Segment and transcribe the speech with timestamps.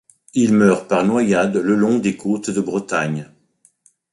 [0.33, 3.29] Il meurt par noyade le long des côtes de Bretagne.